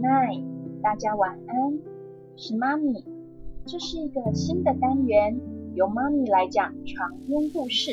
[0.00, 0.44] Night，
[0.82, 1.78] 大家晚安。
[2.36, 3.04] 是妈咪，
[3.64, 5.40] 这是一个新的单元，
[5.74, 7.92] 由妈咪来讲床边故事。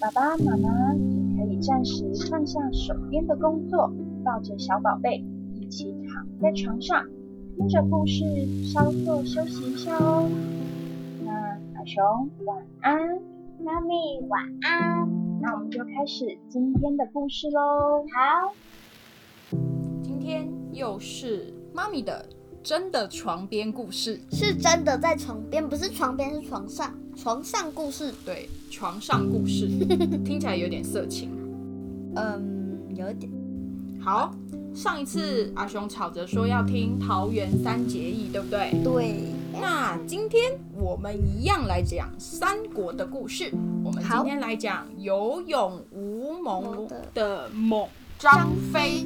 [0.00, 3.92] 爸爸妈妈也可以暂时放下手边的工作，
[4.24, 5.24] 抱着小宝贝
[5.54, 7.06] 一起躺在床上，
[7.56, 8.24] 听着故事
[8.64, 10.28] 稍作休息一下哦。
[11.24, 13.20] 那小熊晚安，
[13.64, 13.94] 妈咪
[14.28, 15.08] 晚安。
[15.40, 18.04] 那我们就开始今天的故事喽。
[18.12, 19.79] 好。
[20.80, 22.26] 又是妈咪的
[22.62, 26.94] 真的床边故事，是真的在床边，不是床边，是床上。
[27.14, 29.68] 床上故事，对，床上故事，
[30.24, 31.28] 听起来有点色情。
[32.16, 33.30] 嗯，有点。
[34.00, 34.34] 好，
[34.74, 38.72] 上一次阿雄吵着说要听桃园三结义，对不对？
[38.82, 39.16] 对。
[39.60, 43.52] 那今天我们一样来讲三国的故事。
[43.84, 47.86] 我们今天来讲有勇无谋的猛
[48.18, 49.04] 张飞。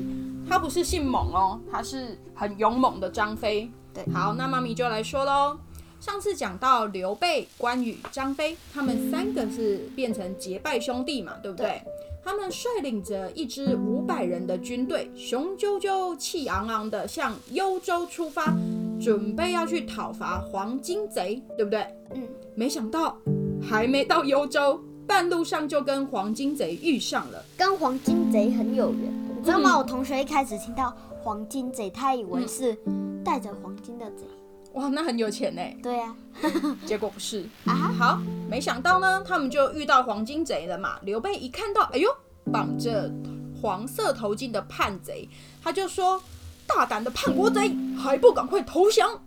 [0.49, 3.71] 他不是姓猛哦，他是很勇猛的张飞。
[3.93, 5.59] 对，好，那妈咪就来说喽。
[6.01, 11.81] 上次讲到刘备、关羽、张飞，他们三个是变成结拜兄弟嘛，对不对？
[12.23, 18.55] 他们率领着一支五百人的军队，雄赳赳、气昂昂的向幽州出发，
[19.01, 21.87] 准备要去讨伐黄金贼，对不对？
[22.15, 22.27] 嗯。
[22.55, 23.19] 没想到
[23.61, 29.24] 还没到幽州，半路上就跟黄金贼遇上了，跟黄金贼很有缘。
[29.45, 29.77] 知道吗？
[29.77, 32.75] 我同学一开始听到黄金贼，他以为是
[33.23, 34.25] 带着黄金的贼。
[34.73, 35.63] 哇，那很有钱呢。
[35.83, 36.17] 对呀，
[36.87, 37.75] 结果不是啊。
[37.99, 40.99] 好，没想到呢，他们就遇到黄金贼了嘛。
[41.03, 42.09] 刘备一看到，哎呦，
[42.51, 43.13] 绑着
[43.61, 45.29] 黄色头巾的叛贼，
[45.63, 46.21] 他就说
[46.67, 49.23] ：“大胆的叛国贼，还不赶快投降！”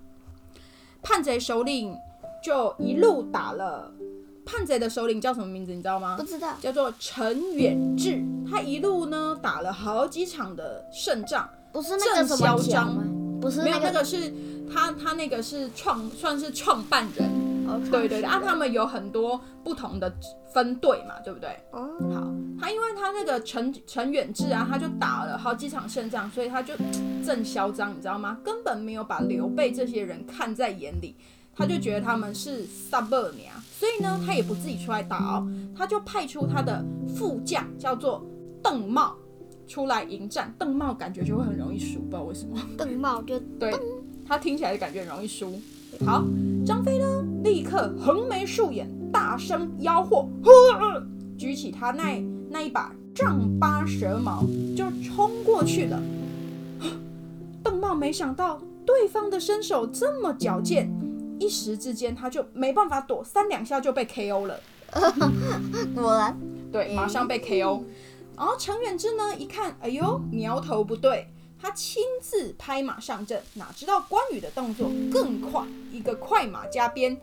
[1.04, 1.96] 叛贼首领
[2.44, 3.94] 就一路打了。
[4.48, 5.73] 叛贼的首领叫什么名字？
[5.73, 6.16] 你知道吗？
[6.17, 8.23] 不知道，叫做陈远志。
[8.50, 13.03] 他一路呢打了好几场的胜仗，不是那个什么张吗？
[13.42, 14.34] 不是，没有那个是
[14.73, 17.30] 他，他那个是创，算是创办人。
[17.92, 20.12] 对对对，啊，他们有很多不同的
[20.53, 21.50] 分队嘛，对不对？
[21.72, 22.25] 哦，好，
[22.58, 26.74] 他因为他那个陈陈远志啊，他就打了好几场胜仗，所以他就
[27.25, 28.38] 正嚣张，你知道吗？
[28.41, 31.14] 根本没有把刘备这些人看在眼里。
[31.53, 36.84] 他就觉得他们是萨伯尼亚，所以呢，他也不自己出来打哦，他就派出他的
[37.16, 38.26] 副将叫做
[38.64, 39.16] 邓茂
[39.68, 40.52] 出来迎战。
[40.58, 42.58] 邓茂感觉就会很容易输，不知道为什么。
[42.76, 43.72] 邓茂就 对
[44.26, 45.62] 他听起来就感觉很容易输。
[46.04, 46.26] 好，
[46.66, 50.28] 张飞呢，立刻横眉竖眼，大声吆喝，
[51.38, 54.44] 举起他那那一把丈八蛇矛，
[54.76, 56.02] 就冲过去了。
[57.64, 60.92] 邓茂没想到对方的身手这么矫健。
[61.40, 64.59] 一时之间，他就没办法躲，三两下就被 KO 了。
[65.96, 66.38] 果然，
[66.72, 67.84] 对，马上被 KO。
[68.36, 71.28] 然后程远志呢，一看，哎呦，苗头不对，
[71.59, 73.42] 他亲自拍马上阵。
[73.56, 77.20] 哪知道关羽的动作更快，一个快马加鞭，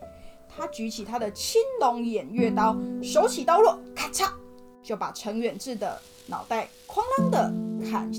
[0.49, 4.29] 他举起他的青龙偃月刀，手起刀落，咔嚓，
[4.83, 7.53] 就把程远志的脑袋哐啷的
[7.89, 8.13] 砍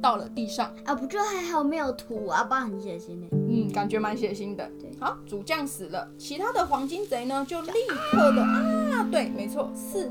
[0.00, 0.74] 到了地上。
[0.84, 3.26] 啊，不就还好没有涂啊，不然很血腥呢。
[3.32, 4.68] 嗯，感觉蛮血腥的。
[4.80, 7.72] 对好，主将死了，其他的黄金贼呢，就立
[8.10, 10.10] 刻的啊，对，没错，四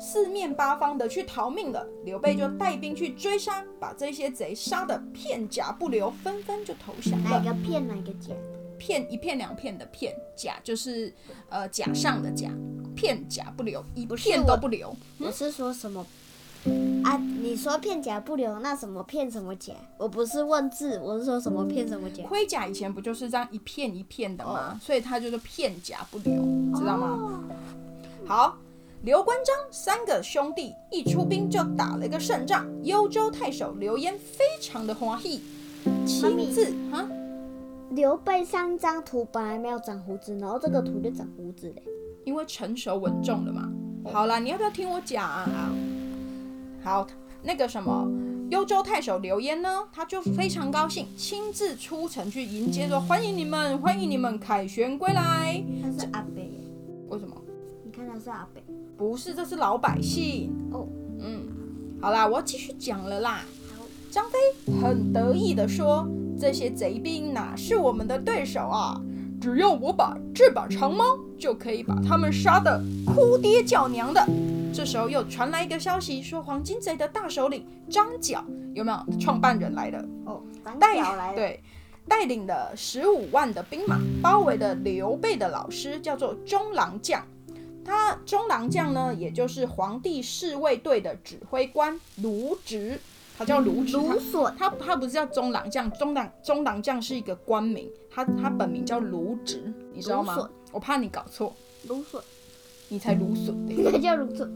[0.00, 1.86] 四面八方的去逃命了。
[2.04, 7.30] 刘备就带兵去追杀，把这些贼杀的片甲不留，纷纷就投降了。
[7.30, 8.34] 哪个片，哪个甲？
[8.78, 11.14] 片一片两片的片，甲就是
[11.48, 12.50] 呃甲上的甲，
[12.96, 14.92] 片甲不留，一片都不留。
[15.18, 16.04] 我是说什么？
[17.04, 19.72] 啊，你说片甲不留，那什么片什么甲？
[19.98, 22.22] 我不是问字，我是说什么片什么甲？
[22.24, 24.78] 盔甲以前不就是这样一片一片的吗？
[24.80, 26.42] 所以它就是片甲不留，
[26.74, 27.42] 知道吗？
[28.26, 28.56] 好，
[29.02, 35.42] 刘关张三个兄弟一出兵就打了一个胜仗，幽州太守刘焉非常的欢喜，
[36.06, 37.08] 亲自啊。
[37.90, 41.82] 刘备三张图本来没有长胡子，然后这个图就长胡子嘞，
[42.24, 43.70] 因为成熟稳重了嘛。
[44.10, 45.70] 好啦，你要不要听我讲啊？
[46.84, 47.06] 好，
[47.42, 48.10] 那个什么，
[48.50, 55.62] 幽州太守刘焉呢，他就非常高兴，亲自出城去迎接，说欢迎你们，欢迎你们凯旋归来。
[55.80, 56.50] 他是阿北，
[57.08, 57.36] 为什么？
[57.84, 58.60] 你看他是阿北，
[58.96, 60.52] 不是，这是老百姓。
[60.72, 60.88] 哦，
[61.20, 61.46] 嗯，
[62.00, 63.42] 好啦，我要继续讲了啦。
[64.10, 64.38] 张飞
[64.82, 66.06] 很得意的说，
[66.36, 69.00] 这些贼兵哪是我们的对手啊？
[69.40, 71.04] 只要我把这把长矛，
[71.38, 74.26] 就可以把他们杀的哭爹叫娘的。
[74.72, 78.42] 这时候又传来一个消息，说黄金贼的大首领张角
[78.74, 80.02] 有没有创办人来了？
[80.24, 80.42] 哦，
[80.80, 81.62] 带来对，
[82.08, 87.22] 带领了十五万的兵马，包围了刘备的老师，叫做中郎将。
[87.84, 92.98] 他中郎将呢，也就是皇帝侍卫队的指挥官卢植。
[93.36, 93.96] 他叫卢植。
[93.96, 100.48] 卢笋，他他不是叫中郎将，中郎中郎将是一个官名，他他本名叫卢植，你知道吗？
[100.70, 101.54] 我怕你搞错，
[101.88, 102.22] 卢笋，
[102.88, 104.50] 你才芦笋嘞， 那叫芦笋。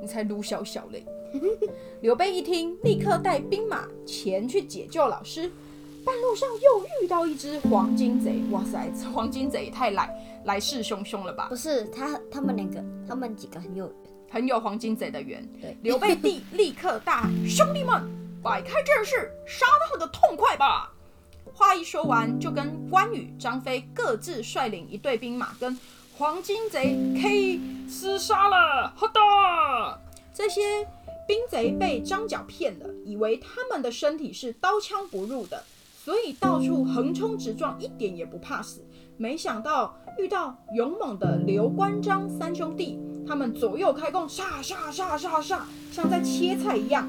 [0.00, 1.04] 你才卢小小嘞。
[2.00, 5.50] 刘备一听，立刻带兵马前去解救老师。
[6.04, 10.08] 半路上又遇到一只黄金贼，哇塞，这 黄金贼也太来
[10.44, 11.56] 来势汹汹了吧不！
[11.56, 13.94] 是他，他们两个，他们几个很有缘。
[14.30, 15.46] 很有黄金贼的缘。
[15.60, 18.02] 对刘备立 立刻大喊：“兄弟们，
[18.42, 20.92] 摆开阵势，杀他们个痛快吧！”
[21.52, 25.76] 话一说完，就跟关羽、张飞各自率领一队兵马，跟
[26.18, 28.92] 黄金贼 K 厮杀了。
[28.96, 29.20] 好的，
[30.34, 30.84] 这些
[31.28, 35.62] 兵贼被张角骗了，以为他们的身体是刀枪不入的，
[36.04, 38.84] 所以到处横冲直撞，一点也不怕死。
[39.16, 47.08] 没想到遇到勇猛的刘关张三兄弟，他们左右开弓，杀杀杀杀杀，像在切菜一样，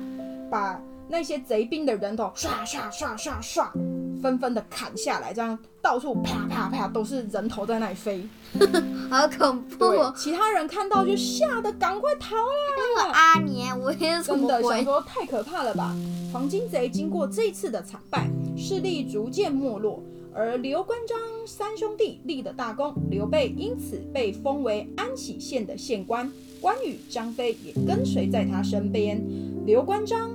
[0.51, 3.73] 把那些贼兵的人头刷刷刷刷刷，
[4.21, 8.27] 纷纷的砍下来，这样到处啪啪啪都是人头在那里飞。
[9.09, 12.57] 好恐怖哦！，其他人看到就吓得赶快逃啊！
[12.95, 14.83] 那个阿年，我也是真的想？
[14.83, 15.95] 说太可怕了吧！
[16.31, 21.17] 黄金贼经过这一次的惨败，势力逐渐没落，而刘关张
[21.47, 26.31] 三兄弟立的大功，刘备因此被封为安喜县的县官，
[26.61, 29.23] 关羽、张飞也跟随在他身边。
[29.65, 30.29] 刘关张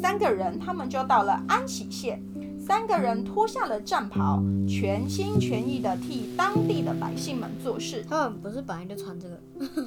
[0.00, 2.22] 三个人，他们就到了安喜县。
[2.68, 8.04] 三个人脱下了战袍，全心全意地替当地的百姓们做事。
[8.06, 9.40] 他们不是本来就穿这个？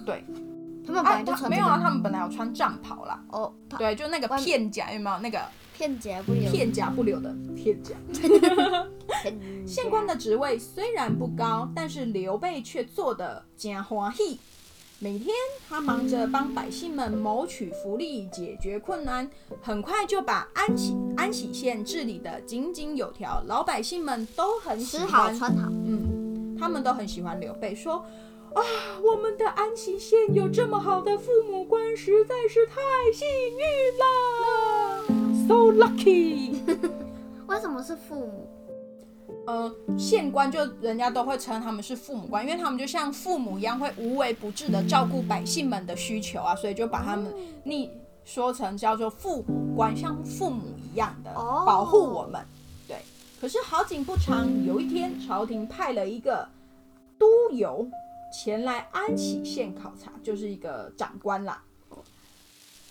[0.04, 0.26] 对，
[0.84, 3.24] 他们本啊，来就穿这他没有啊，他们本来有穿战袍啦。
[3.30, 5.40] 哦，他对，就那个片甲有没有那个
[5.78, 6.52] 片甲不留。
[6.52, 7.94] 片甲不留的片 甲？
[9.22, 9.38] 片
[9.68, 14.40] 县官的职位虽然不高，但是刘备却做得真欢喜。
[15.04, 15.34] 每天
[15.68, 19.28] 他忙着帮百姓们谋取福利，解决困难，
[19.60, 25.36] 很快就把安喜安喜县治理得井井有条，老百姓们都很喜吃好欢。
[25.36, 28.06] 穿好，嗯，他们都很喜欢刘备，说
[28.54, 28.62] 啊，
[29.04, 32.76] 我们的安喜县有这么好的父母官，实在是太
[33.12, 33.28] 幸
[33.58, 33.66] 运
[33.98, 36.60] 了，so lucky。
[37.50, 38.48] 为什么是父母？
[39.52, 47.34] 呃，县官就人家都会称他们是父母官，因为他们就像父母一样，会无微不至的照顾百姓们的需求啊，所以就把他们
[47.66, 47.92] 逆
[48.24, 52.42] 说成叫做父母官，像父母一样的哦保护我们。
[52.88, 52.96] 对，
[53.42, 56.48] 可是好景不长，有一天朝廷派了一个
[57.20, 57.86] 督邮
[58.34, 61.62] 前来安喜县考察，就是一个长官啦。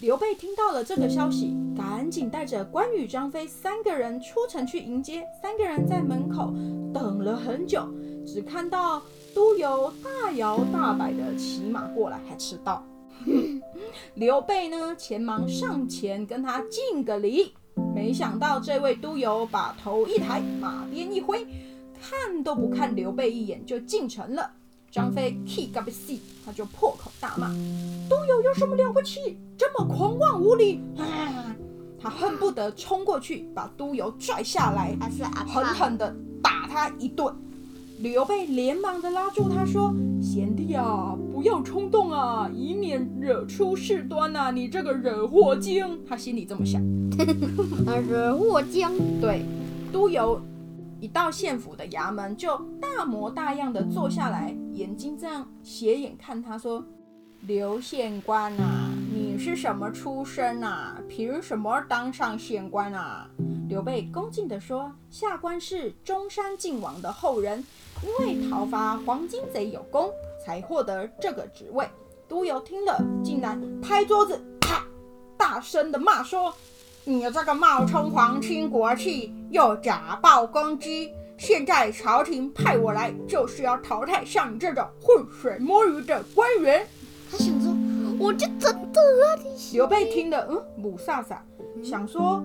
[0.00, 5.22] 刘备听到了这个消息，赶紧带着关羽、张飞三个人出城去迎接。
[5.42, 6.54] 三个人在门口
[6.94, 7.86] 等了很久，
[8.26, 9.02] 只看到
[9.34, 12.82] 督邮大摇大摆的骑马过来，还迟到。
[14.16, 17.52] 刘备呢，前忙上前跟他敬个礼，
[17.94, 21.46] 没想到这位督邮把头一抬，马鞭一挥，
[22.00, 24.50] 看都不看刘备一眼就进城了。
[24.90, 26.14] 张飞气个不死，
[26.44, 27.48] 他就破口大骂
[28.10, 29.38] ：“督邮有什么了不起？
[29.56, 31.54] 这么狂妄无礼！”啊，
[32.00, 34.96] 他恨不得冲过去把督邮拽下来，
[35.46, 35.64] 狠？
[35.64, 37.32] 狠地打他一顿。
[38.00, 46.82] 刘备连忙的拉住他说：“贤弟啊，不要冲动啊，以免惹出事端呐、你这个惹祸精。”他心里这么想。
[48.08, 49.20] 惹祸精。
[49.20, 49.44] 对，
[49.92, 50.40] 督邮
[50.98, 56.82] 一到县府的衙门，就大模大样的坐下来，眼睛这样斜眼看他说
[57.46, 60.98] ：“刘县官啊，你是什么出身啊？
[61.06, 63.28] 凭什么当上县官啊？”
[63.68, 67.62] 刘备恭敬地说：“下官是中山靖王的后人，
[68.02, 70.10] 因为讨伐黄金贼有功，
[70.42, 71.86] 才获得这个职位。”
[72.26, 74.82] 督邮听了，竟然拍桌子，啪，
[75.36, 76.54] 大声的骂说
[77.04, 86.86] ：“你这个冒充皇亲国戚，又假报功绩，现在朝廷派我来，就是要淘汰像你这种浑水摸鱼的官员。
[87.30, 87.74] 他想说，
[88.18, 91.42] 我就真的啊，你刘备听了，嗯，母萨萨，
[91.82, 92.44] 想说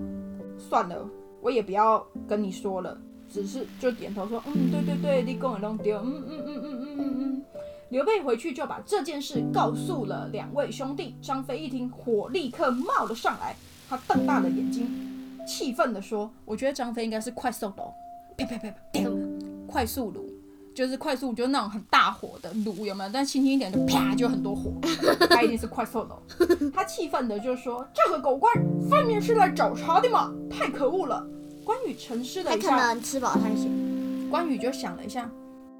[0.56, 1.06] 算了，
[1.42, 2.98] 我也不要跟你说了，
[3.30, 7.42] 只是就点头说，嗯，对对对，你跟我弄丢，嗯嗯嗯嗯嗯嗯嗯。
[7.90, 11.14] 刘备回去就把这件事告诉了两位兄弟。
[11.20, 13.54] 张飞一听，火立刻冒了上来，
[13.90, 14.90] 他瞪大了眼睛，
[15.46, 17.92] 气愤地说：“我觉得张飞应该是快速炉，
[18.36, 19.10] 啪啪啪啪，
[19.66, 20.30] 快速炉。”
[20.76, 23.08] 就是快速，就是那种很大火的炉，有没有？
[23.10, 24.70] 但轻轻一点就啪，就很多火。
[25.30, 26.68] 他一定是快速炉。
[26.70, 28.54] 他气愤的就说：“这个狗官
[28.90, 31.26] 分明是来找茬的嘛，太可恶了！”
[31.64, 33.70] 关羽沉思了他可一下，能吃饱太闲。
[34.30, 35.30] 关羽就想了一下，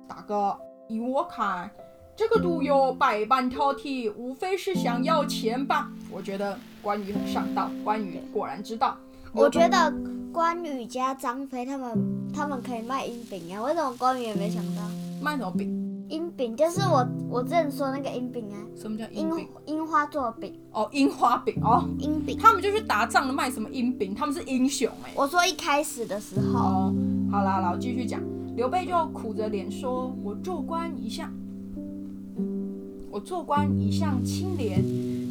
[0.09, 0.57] 大哥，
[0.89, 1.71] 依我看，
[2.17, 5.91] 这个毒友百般挑剔，无非是想要钱吧？
[6.11, 8.97] 我觉得关羽很上道，关羽果然知道。
[9.35, 9.93] 我觉得
[10.37, 14.83] 关羽加张飞他们他们可以卖阴饼啊，为什么关羽也没想到？
[15.23, 16.05] 卖什么饼？
[16.11, 19.49] 阴饼就是我我之前说那个阴饼啊，什么叫阴樱饼？
[19.65, 21.89] 樱花做的饼，哦，樱花饼哦。
[21.99, 22.37] 阴饼。
[22.39, 24.15] 他们就去打仗了，卖什么阴饼？
[24.15, 26.95] 他们是英雄哎、我说一开始的时候，哦，
[27.33, 28.21] 好啦，好啦，我继续讲。
[28.57, 31.33] 刘备就苦着脸说：“我做官一向，
[33.11, 34.85] 我做官一向清廉，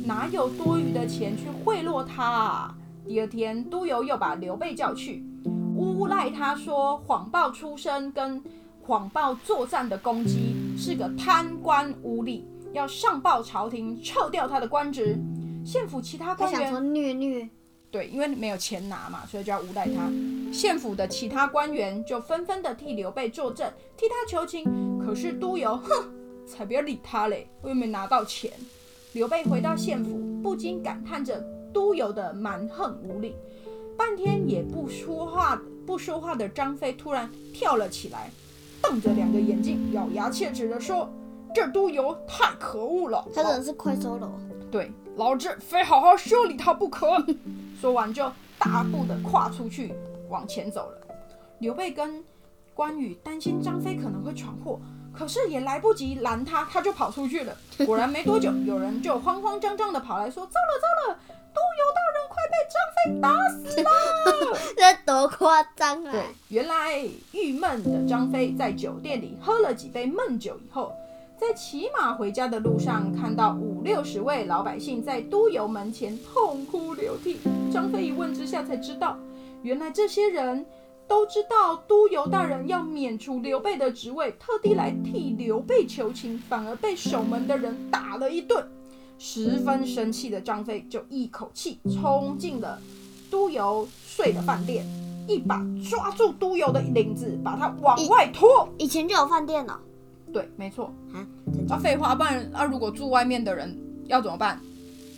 [0.07, 2.75] 哪有多余的钱去贿赂他啊？”
[3.07, 5.23] 第二天，都邮又把刘备叫去，
[5.77, 8.41] 诬赖他说谎报出身跟
[8.81, 12.41] 谎报作战的功绩，是个贪官污吏，
[12.73, 15.17] 要上报朝廷撤掉他的官职。
[15.63, 17.47] 县府其他官员他想说虐虐，
[17.91, 20.11] 对，因为没有钱拿嘛，所以就要诬赖他。
[20.51, 24.65] 县府的其他官员就纷纷的替刘备作证，替他求情。
[25.05, 25.89] 可是都邮，哼，
[26.47, 28.51] 才不要理他嘞，我又没拿到钱。
[29.13, 31.43] 刘备回到县府，不禁感叹着
[31.75, 33.35] 都有的蛮横无理。
[33.97, 38.31] 半天也不说话，不说话的张飞突然跳了起来，
[38.81, 41.09] 瞪着两个眼睛，咬牙切齿的说
[41.53, 44.31] ：“这都邮太可恶了！”他真的是快收了。
[44.71, 47.07] 对，老子非好好修理他不可。
[47.81, 49.93] 说完就大步的跨出去
[50.29, 50.97] 往前走了。
[51.59, 52.23] 刘备跟
[52.73, 54.79] 关羽担心张飞可能会闯祸，
[55.13, 57.55] 可是也来不及拦他，他就跑出去了。
[57.85, 61.19] 果然没多久，有人就慌慌张张的跑来说：“糟了糟了，
[61.55, 63.89] 都邮大人快被张飞打死了！”
[64.77, 66.11] 这多夸张啊！
[66.11, 70.91] 对，原来郁闷的张飞在酒店里喝了几杯闷酒以后，
[71.39, 77.39] 在骑马回家的路上，看到五六十位老百姓在都邮门前痛哭流涕。
[77.71, 79.17] 张飞一问之下才知道，
[79.63, 80.65] 原来这些人
[81.07, 88.67] 都知道都邮大人要免除刘备的职位，特地来替刘备求情，反而被守门的人打了一顿。
[89.17, 92.79] 十分生气的张飞就一口气冲进了
[93.29, 94.85] 都邮睡的饭店，
[95.27, 98.67] 一把抓住都邮的领子，把他往外拖。
[98.77, 99.79] 以前就有饭店了
[100.31, 100.93] 对，没错。
[101.13, 103.75] 啊，真啊，废话，不然啊，如果住外面的人
[104.07, 104.59] 要怎么办？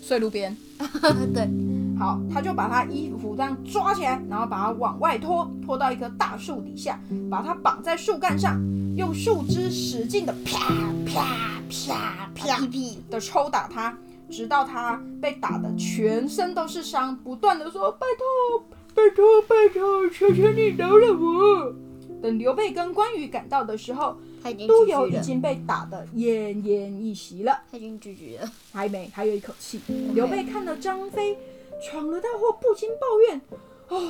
[0.02, 0.56] 睡路边。
[1.34, 1.50] 对，
[2.00, 7.00] 好，他就把他衣服这样抓起来，然后把他往外拖，拖到一棵大树底下，
[7.30, 8.62] 把他绑在树干上，
[8.96, 10.72] 用树枝使劲的啪
[11.06, 13.98] 啪啪啪屁屁，的抽打他，
[14.30, 21.74] 直到他被打的全身都是伤，不断的说：“拜托，拜托，拜托，求求你饶了我！”
[22.20, 24.18] 等刘备跟关羽赶到的时候，
[24.68, 28.52] 都有已经被打得奄奄一息了，他已经拒绝了。
[28.72, 29.80] 还没，还有一口气。
[30.14, 31.38] 刘备看到张飞
[31.84, 33.42] 闯了大祸，不禁抱怨
[33.90, 34.02] ：“哦，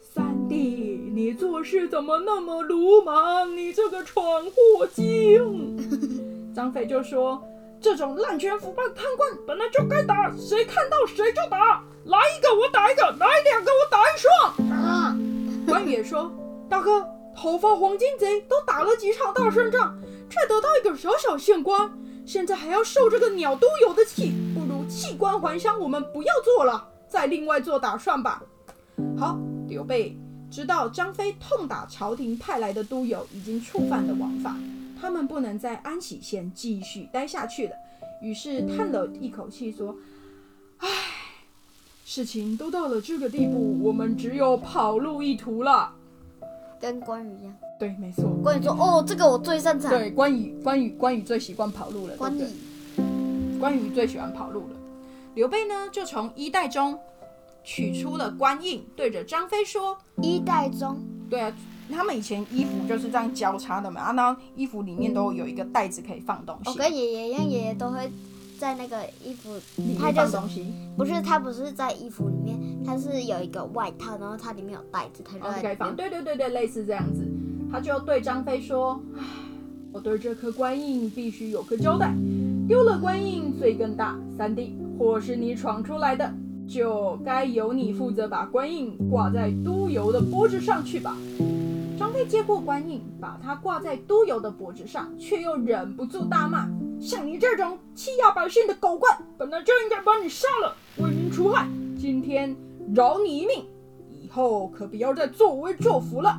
[0.00, 3.56] 三弟，你做事怎么那么鲁莽？
[3.56, 5.76] 你这个闯祸精！”
[6.56, 7.46] 张飞就说
[7.82, 15.14] ：“这种滥权腐败的贪官本来就该打，谁看到谁就打，来一个我打一个，来两个我打一双。”啊！
[15.68, 16.32] 关羽也说
[16.66, 19.94] ：“大哥，头发黄金贼都打了几场大胜仗，
[20.30, 21.90] 却得到一个小小县官，
[22.24, 28.42] 现在还要受这个鸟都有的气，不如弃官还乡，我们不要做了，再另外做打算吧。”
[29.20, 29.36] 好，
[29.68, 30.16] 刘备
[30.50, 34.56] 知道张飞痛打朝廷派来的都邮已经触犯了王法，
[34.98, 37.76] 他们不能在安喜县继续待下去了，
[38.22, 39.94] 于是叹了一口气说
[40.78, 40.88] ：“唉，
[42.04, 45.92] 事情都到了这个地步，我们只有跑路一途了。
[46.80, 48.24] 跟关羽一样，”对，没错。
[48.42, 49.90] 关羽说：“哦，这个我最擅长。
[49.90, 52.14] 对，关羽，关羽，关羽最习惯跑路了。
[52.14, 52.46] 对关羽
[53.58, 54.76] 关羽最喜欢跑路了。
[55.34, 56.98] 刘备呢，就从衣袋中
[57.64, 60.98] 取出了官印，对着张飞说衣袋中
[61.28, 61.52] ，：“对啊，
[61.94, 68.10] 他们以前衣服就是这样交叉的嘛，啊，然后衣服里面都有一个袋子可以放东西，我跟爷爷一样，爷爷都会
[68.58, 75.94] 在那个衣服，里面放东西，不是他不是在衣服里面，他是有一个外套，然后它里面有袋子，他就可以放。
[75.94, 77.26] 对对对对，类似这样子。
[77.70, 79.24] 他就对张飞说：“唉，
[79.92, 82.14] 我对这颗官印必须有个交代，
[82.68, 84.16] 丢了官印罪更大。
[84.38, 86.32] 三弟，或是你闯出来的，
[86.68, 91.16] 就该由你负责把官印挂在都邮的脖子上去吧。”
[91.96, 96.68] 张飞接过官印，把它挂在都邮的脖子上，却又忍不住大骂
[97.00, 101.66] ：“像你这种欺压百姓的狗官，本来就应该把你杀了，为民除害。
[101.98, 102.54] 今天
[102.94, 103.64] 饶你一命，
[104.10, 106.38] 以后可不要再作威作福了。”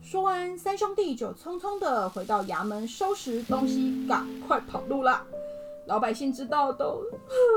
[0.00, 5.20] 说完，三兄弟就匆匆地回到衙门收拾东西，赶快跑路了。
[5.86, 7.02] 老百姓知道都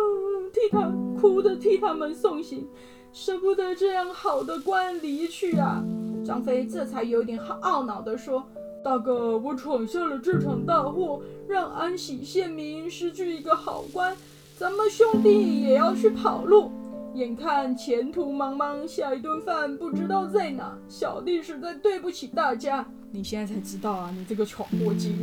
[0.51, 2.67] 替他哭的替他们送行，
[3.13, 5.83] 舍不得这样好的官离去啊。
[6.29, 8.45] 张飞这才有点懊恼地说
[8.85, 14.15] ：“大哥，我闯下了这场大祸，让安喜县民失去一个好官，
[14.55, 16.69] 咱们兄弟也要去跑路。
[17.15, 22.85] 眼看前途茫茫，下一顿饭不知道在哪，小弟实在对不起大家。
[23.09, 25.17] 你现在才知道啊，你这个闯祸精，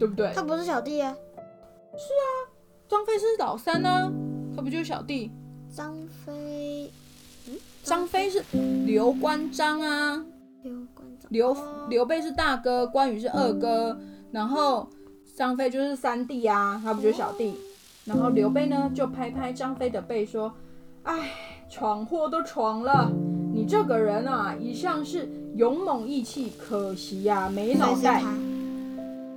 [0.00, 0.32] 对不对？
[0.34, 1.14] 他不是小弟啊，
[2.88, 4.12] 张飞是老三呢、
[4.56, 5.30] 他不就是小弟？
[5.72, 6.90] 张飞，
[7.48, 7.54] 嗯，
[7.84, 8.42] 张飞是
[8.84, 10.26] 刘关张啊，
[11.28, 11.56] 刘，
[11.88, 13.96] 刘备是大哥，关羽是二哥，
[14.32, 14.88] 然后
[15.36, 17.54] 张飞就是三弟啊，他不就是小弟？
[18.06, 20.52] 然后刘备呢就拍拍张飞的背说
[21.04, 21.30] ：“哎，
[21.68, 23.12] 闯祸都闯了，
[23.52, 28.20] 你这个人啊，一向是勇猛义气，可惜呀、没脑袋。
[28.20, 28.34] 他，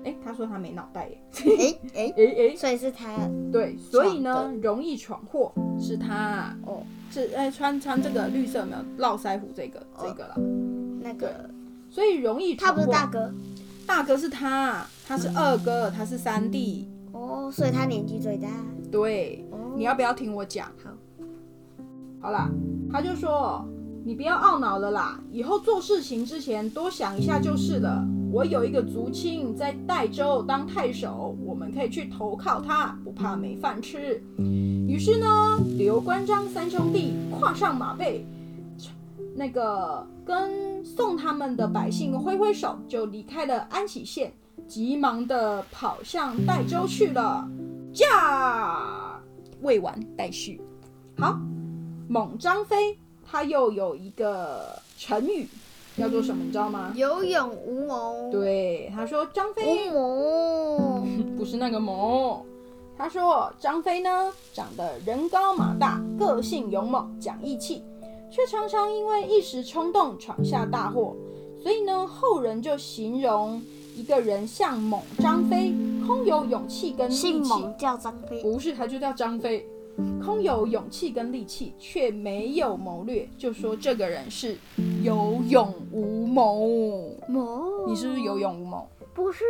[0.06, 1.18] 哎，他说他没脑袋耶。
[1.46, 3.10] 哎哎， 哎哎，所以是他
[3.52, 10.36] 对，所以呢，容易闯祸是他哦，是哎穿穿这个绿色有没有络腮胡这个这个了，
[11.02, 11.50] 那个，
[11.93, 12.81] 所以容易他不。
[12.81, 13.31] 是大哥
[13.85, 16.89] 大哥是他，他是二哥，他是三弟。
[17.12, 18.47] 哦，所以他年纪最大。
[18.91, 20.67] 对，哦，你要不要听我讲？
[20.83, 20.89] 好，
[22.19, 22.50] 好啦，
[22.91, 23.63] 他就说
[24.03, 28.03] 你不要懊恼了啦，以后做事情之前多想一下就是了。
[28.31, 34.19] 我有一个族亲在代州当太守，我们可以去投靠他，不怕没饭吃。
[34.39, 38.25] 于是呢，刘关张三兄弟跨上马背，
[39.36, 44.32] 那个跟送他们的百姓挥挥手，就离开了安喜县，
[44.68, 47.48] 急忙的跑向代州去了。
[47.94, 49.20] 驾，
[49.62, 50.62] 未完待续。
[51.18, 51.38] 好，
[52.08, 55.48] 猛张飞他又有一个成语
[55.98, 56.92] 叫做什么，你知道吗？
[56.96, 62.46] 有勇无谋，，对，他说张飞无谋， 不是那个谋。
[62.96, 67.84] 他说张飞呢，长得人高马大，个性勇猛，讲义气，
[68.34, 71.16] 却常常因为一时冲动闯下大祸。
[71.62, 73.62] 所以呢，后人就形容
[73.96, 75.72] 一个人像猛张飞，
[76.08, 77.20] 空有勇气跟力气。
[77.20, 79.63] 姓猛叫张飞，不是，他就叫张飞，
[80.25, 84.58] 空有勇气跟力气，却没有谋略，就说这个人是
[85.04, 87.16] 有勇无谋。
[87.28, 88.40] 谋，你是不是有？
[88.40, 88.90] 勇无谋？
[89.13, 89.44] 不是，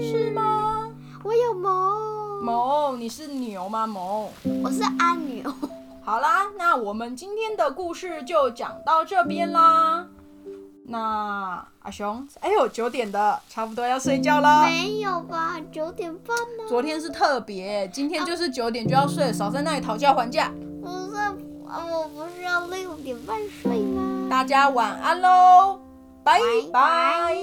[0.00, 0.90] 是吗？
[1.22, 3.86] 我有谋，谋，你是牛吗？
[3.86, 4.30] 谋。
[4.64, 5.44] 我是阿牛。
[6.02, 10.06] 好啦，那我们今天的故事就讲到这边啦。
[10.84, 14.62] 那阿雄，哎呦，九点的，差不多要睡觉了。
[14.66, 15.56] 没有吧？
[15.70, 16.64] 九点半呢？
[16.68, 20.50] 昨天是特别，今天就是九点就要睡，少在那里讨价还价。
[20.82, 21.16] 不是，
[21.68, 24.26] 啊我不是要六点半睡吗？
[24.28, 25.80] 大家晚安喽，
[26.24, 27.36] 拜拜拜拜